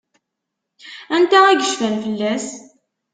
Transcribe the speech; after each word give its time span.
Anta 1.15 1.39
i 1.49 1.53
yecfan 1.57 1.95
fell-as? 2.03 2.47